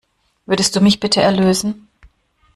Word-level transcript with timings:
Würdest 0.47 0.75
du 0.75 0.81
mich 0.81 0.99
bitte 0.99 1.21
erlösen? 1.21 1.87